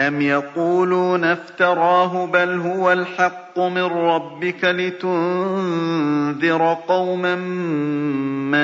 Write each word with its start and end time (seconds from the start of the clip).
أَمْ 0.00 0.20
يَقُولُونَ 0.20 1.24
افْتَرَاهُ 1.24 2.26
ۖ 2.26 2.30
بَلْ 2.30 2.58
هُوَ 2.60 2.92
الْحَقُّ 2.92 3.58
مِن 3.58 3.82
رَّبِّكَ 3.82 4.64
لِتُنذِرَ 4.64 5.94
قَوْمًا 6.88 7.36
مَّا 8.54 8.62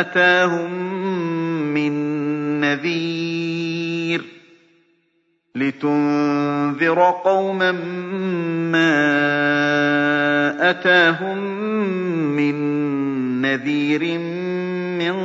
أَتَاهُم 0.00 0.72
مِّن 1.74 1.92
نَّذِيرٍ 2.60 4.22
لِتُنذِرَ 5.56 7.00
قَوْمًا 7.24 7.72
مَّا 8.72 8.90
أَتَاهُم 10.70 11.38
مِّن 12.36 12.54
نَّذِيرٍ 13.42 14.18
مِّن 14.98 15.16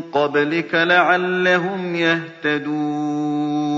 قَبْلِكَ 0.00 0.74
لَعَلَّهُمْ 0.74 1.94
يَهْتَدُونَ 1.96 3.33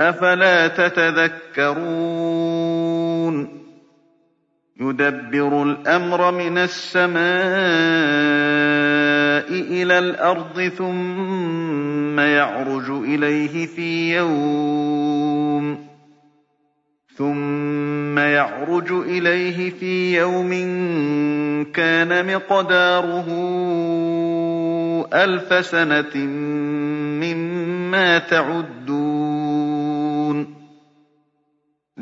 أَفَلَا 0.00 0.68
تَتَذَكَّرُونَ 0.68 1.86
يُدَبِّرُ 4.80 5.62
الْأَمْرَ 5.62 6.32
مِنَ 6.32 6.58
السَّمَاءِ 6.58 7.24
إِلَى 9.50 9.98
الْأَرْضِ 9.98 10.68
ثُمَّ 10.78 12.20
يَعْرُجُ 12.20 12.90
إِلَيْهِ 12.90 13.66
فِي 13.66 14.14
يَوْمٍ 14.16 15.86
ثُمَّ 17.16 18.18
يَعْرُجُ 18.18 18.92
إِلَيْهِ 18.92 19.70
فِي 19.70 20.14
يَوْمٍ 20.16 20.50
كَانَ 21.72 22.34
مِقْدَارُهُ 22.34 23.28
أَلْفَ 25.14 25.66
سَنَةٍ 25.66 26.16
مِّمَّا 27.24 28.18
تَعُدُّونَ 28.18 28.95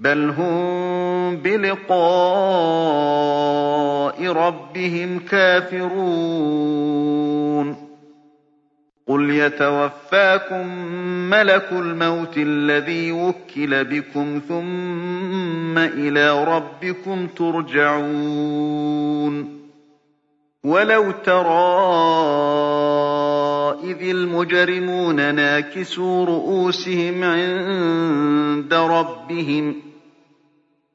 بَلْ 0.00 0.30
هُم 0.38 1.36
بِلِقَاءِ 1.36 1.96
رَبِّهِمْ 4.32 5.18
كَافِرُونَ 5.18 6.00
قُلْ 9.08 9.30
يَتَوَفَّاكُم 9.30 10.66
مَّلَكُ 11.30 11.68
الْمَوْتِ 11.72 12.34
الَّذِي 12.36 13.12
وُكِّلَ 13.12 13.84
بِكُمْ 13.84 14.40
ثُمَّ 14.48 15.78
إِلَىٰ 15.78 16.44
رَبِّكُمْ 16.44 17.26
تُرْجَعُونَ 17.26 18.80
وَلَوْ 20.64 21.10
تَرَىٰ 21.10 22.40
إِذِ 23.84 24.10
الْمُجْرِمُونَ 24.10 25.34
نَاكِسُو 25.34 26.24
رُءُوسِهِمْ 26.24 27.24
عِندَ 27.24 28.74
رَبِّهِمْ 28.74 29.89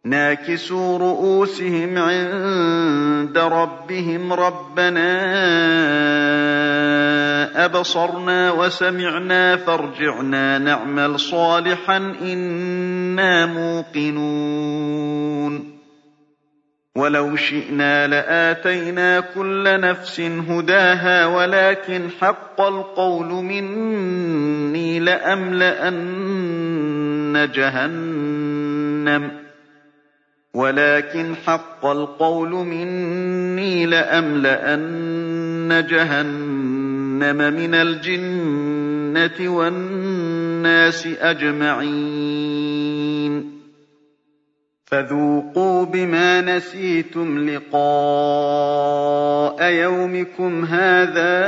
ناكسوا 0.06 0.98
رؤوسهم 0.98 1.98
عند 1.98 3.38
ربهم 3.38 4.34
ربنا 4.34 5.16
أبصرنا 7.66 8.52
وسمعنا 8.52 9.56
فارجعنا 9.56 10.58
نعمل 10.58 11.20
صالحا 11.20 11.98
إنا 12.22 13.46
موقنون. 13.46 14.96
ولو 16.96 17.36
شئنا 17.36 18.08
لآتينا 18.08 19.20
كل 19.20 19.80
نفس 19.80 20.20
هداها 20.20 21.26
ولكن 21.26 22.10
حق 22.22 22.62
القول 22.62 23.28
مني 23.28 25.00
لأملأن 25.00 26.06
جهنم. 27.56 29.45
ولكن 30.56 31.36
حق 31.46 31.86
القول 31.86 32.50
مني 32.50 33.86
لأملأن 33.86 35.86
جهنم 35.90 37.54
من 37.54 37.76
الجنة 37.76 39.58
والناس 39.58 41.08
أجمعين. 41.08 42.66
فذوقوا 44.86 45.86
بما 45.86 46.42
نسيتم 46.42 47.50
لقاء 47.50 47.76
يومكم 49.72 50.66
هذا 50.66 51.46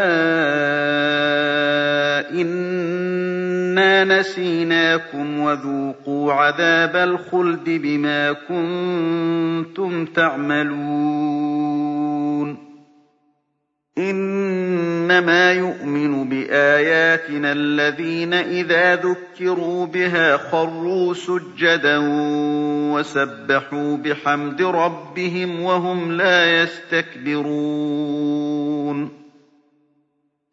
إِنَّا 3.77 4.19
نَسِينَاكُمْ 4.19 5.39
وَذُوقُوا 5.39 6.33
عَذَابَ 6.33 6.95
الْخُلْدِ 6.95 7.63
بِمَا 7.69 8.31
كُنتُمْ 8.33 10.06
تَعْمَلُونَ 10.06 11.27
إِنَّمَا 13.97 15.51
يُؤْمِنُ 15.51 16.29
بِآيَاتِنَا 16.29 17.51
الَّذِينَ 17.51 18.33
إِذَا 18.33 18.95
ذُكِّرُوا 18.95 19.85
بِهَا 19.85 20.38
خَرُّوا 20.38 21.13
سُجَّدًا 21.13 21.97
وَسَبَّحُوا 22.94 23.97
بِحَمْدِ 23.97 24.62
رَبِّهِمْ 24.62 25.62
وَهُمْ 25.62 26.12
لَا 26.12 26.62
يَسْتَكْبِرُونَ 26.62 27.57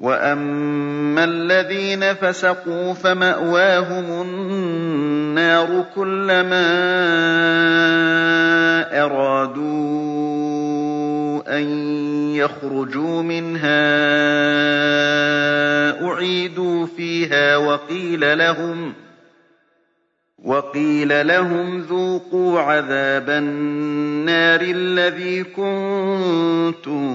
وأما 0.00 1.24
الذين 1.24 2.14
فسقوا 2.14 2.94
فمأواهم 2.94 4.22
النار 4.22 5.84
كلما 5.94 6.66
أرادوا 9.04 10.36
أن 11.58 11.64
يخرجوا 12.34 13.22
منها 13.22 13.86
أعيدوا 16.08 16.86
فيها 16.86 17.56
وقيل 17.56 18.38
لهم 18.38 18.92
وقيل 20.44 21.26
لهم 21.26 21.80
ذوقوا 21.80 22.60
عذاب 22.60 23.30
النار 23.30 24.60
الذي 24.60 25.44
كنتم 25.44 27.06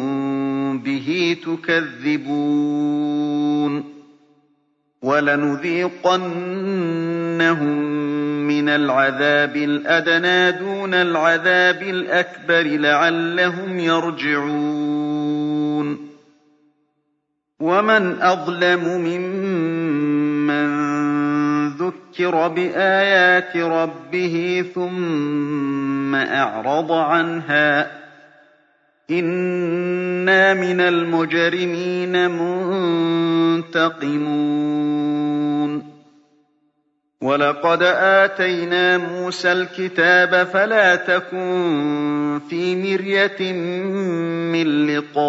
به 0.80 1.38
تكذبون 1.46 3.12
ولنذيقنهم 5.02 6.32
من 8.48 8.70
العذاب 8.70 9.56
الأدنى 9.56 10.52
دون 10.52 10.94
العذاب 10.94 11.82
الأكبر 11.82 12.62
لعلهم 12.62 13.80
يرجعون. 13.80 15.32
ومن 17.60 18.22
أظلم 18.22 18.84
ممن 18.84 20.91
ذكر 22.12 22.48
بآيات 22.48 23.58
ربه 23.58 24.66
ثم 24.76 26.16
أعرض 26.16 26.92
عنها. 26.92 27.92
إنا 29.12 30.54
من 30.54 30.82
المجرمين 30.82 32.32
منتقمون. 33.72 34.32
ولقد 37.22 37.84
آتينا 37.84 38.98
موسى 38.98 39.52
الكتاب 39.52 40.48
فلا 40.48 40.96
تكن 40.96 42.40
في 42.50 42.76
مرية 42.76 43.54
من 44.52 44.88
لقائه 44.98 45.20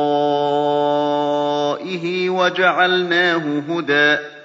وجعلناه 2.31 3.63
هدى. 3.69 4.42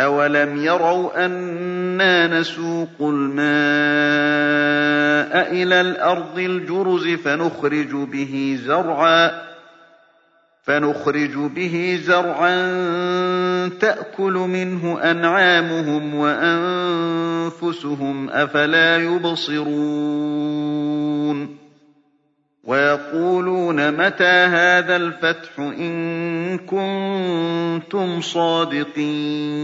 أَوَلَمْ 0.00 0.64
يَرَوْا 0.64 1.26
أَنَّا 1.26 2.40
نَسُوقُ 2.40 3.00
الْمَاءَ 3.00 3.44
إِلَى 5.52 5.80
الْأَرْضِ 5.80 6.38
الْجُرُزِ 6.38 7.08
فَنُخْرِجُ 7.08 7.92
بِهِ 7.92 8.58
زَرْعًا 8.66 9.54
فنخرج 10.64 11.34
به 11.36 12.00
زرعا 12.04 12.56
تأكل 13.80 14.32
منه 14.32 15.00
أنعامهم 15.00 16.14
وأنفسهم 16.14 17.50
أفلا 18.30 18.96
يبصرون 18.96 19.64
ويقولون 23.14 23.90
متى 23.90 24.24
هذا 24.24 24.96
الفتح 24.96 25.58
إن 25.58 26.58
كنتم 26.58 28.20
صادقين 28.20 29.54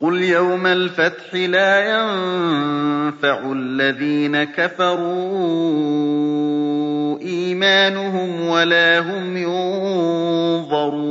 قل 0.00 0.22
يوم 0.22 0.66
الفتح 0.66 1.34
لا 1.34 1.80
ينفع 1.80 3.52
الذين 3.52 4.44
كفروا 4.44 5.00
إيمانهم 7.20 8.48
ولا 8.48 8.98
هم 8.98 9.36
ينظرون 9.36 11.10